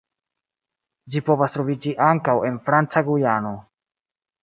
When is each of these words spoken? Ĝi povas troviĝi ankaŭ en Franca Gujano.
Ĝi 1.15 1.21
povas 1.27 1.53
troviĝi 1.57 1.95
ankaŭ 2.09 2.37
en 2.51 2.61
Franca 2.71 3.07
Gujano. 3.13 3.57